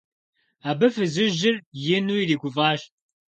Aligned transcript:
Абы 0.69 0.87
фызыжьыр 0.93 1.55
ину 1.95 2.15
иригуфӀащ. 2.21 2.81